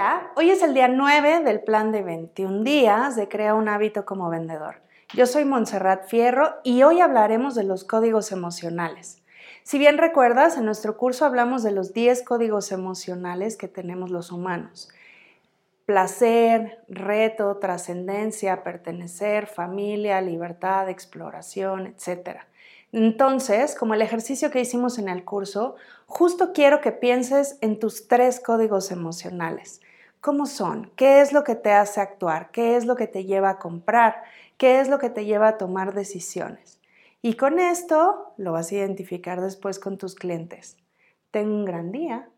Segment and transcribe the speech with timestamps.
[0.00, 4.06] Hola, hoy es el día 9 del plan de 21 días de Crea un hábito
[4.06, 4.76] como vendedor.
[5.12, 9.22] Yo soy Montserrat Fierro y hoy hablaremos de los códigos emocionales.
[9.62, 14.32] Si bien recuerdas, en nuestro curso hablamos de los 10 códigos emocionales que tenemos los
[14.32, 14.88] humanos.
[15.84, 22.38] Placer, reto, trascendencia, pertenecer, familia, libertad, exploración, etc.
[22.92, 25.76] Entonces, como el ejercicio que hicimos en el curso,
[26.06, 29.80] justo quiero que pienses en tus tres códigos emocionales.
[30.20, 30.90] ¿Cómo son?
[30.96, 32.50] ¿Qué es lo que te hace actuar?
[32.50, 34.22] ¿Qué es lo que te lleva a comprar?
[34.58, 36.80] ¿Qué es lo que te lleva a tomar decisiones?
[37.22, 40.76] Y con esto lo vas a identificar después con tus clientes.
[41.30, 42.28] Ten un gran día.